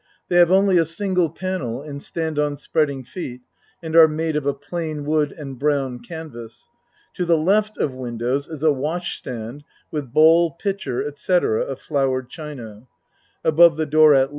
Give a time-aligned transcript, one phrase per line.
[0.29, 3.41] They have only a single panel and stand on spreading feet,
[3.83, 6.67] and are made of a plainwood and brown canvas.
[7.13, 7.49] To the L.
[7.77, 12.87] of windows is a wash stand, with bowl, pitcher, etc., of flowered china.
[13.43, 14.29] Above the door at L.